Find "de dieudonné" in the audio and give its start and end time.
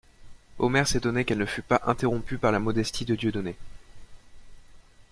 3.05-3.55